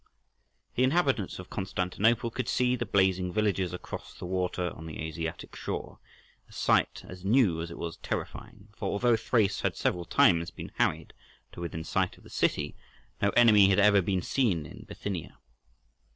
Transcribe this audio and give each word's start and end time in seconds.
The 0.73 0.81
inhabitants 0.83 1.37
of 1.37 1.51
Constantinople 1.51 2.31
could 2.31 2.49
see 2.49 2.75
the 2.75 2.87
blazing 2.87 3.31
villages 3.31 3.71
across 3.71 4.15
the 4.17 4.25
water 4.25 4.71
on 4.75 4.87
the 4.87 4.99
Asiatic 4.99 5.55
shore—a 5.55 6.51
sight 6.51 7.03
as 7.07 7.23
new 7.23 7.61
as 7.61 7.69
it 7.69 7.77
was 7.77 7.97
terrifying; 7.97 8.69
for 8.75 8.89
although 8.89 9.15
Thrace 9.15 9.61
had 9.61 9.75
several 9.75 10.05
times 10.05 10.49
been 10.49 10.71
harried 10.79 11.13
to 11.51 11.61
within 11.61 11.83
sight 11.83 12.17
of 12.17 12.23
the 12.23 12.31
city, 12.31 12.75
no 13.21 13.29
enemy 13.37 13.69
had 13.69 13.77
ever 13.77 14.01
been 14.01 14.23
seen 14.23 14.65
in 14.65 14.85
Bithynia. 14.87 15.37